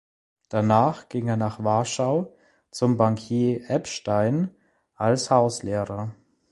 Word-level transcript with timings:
Danach 0.49 1.09
ging 1.09 1.27
er 1.27 1.37
nach 1.37 1.63
Warschau 1.63 2.35
zum 2.71 2.97
Bankier 2.97 3.69
Epstein 3.69 4.49
als 4.95 5.29
Hauslehrer. 5.29 6.15